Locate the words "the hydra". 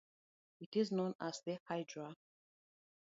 1.45-2.15